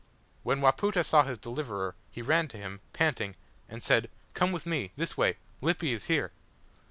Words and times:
When 0.41 0.61
Wapoota 0.61 1.05
saw 1.05 1.21
his 1.21 1.37
deliverer, 1.37 1.93
he 2.09 2.23
ran 2.23 2.47
to 2.47 2.57
him, 2.57 2.81
panting, 2.91 3.35
and 3.69 3.83
said 3.83 4.09
"Come 4.33 4.51
with 4.51 4.65
me 4.65 4.93
this 4.95 5.15
way 5.15 5.37
Lippy 5.61 5.93
is 5.93 6.05
here!" 6.05 6.31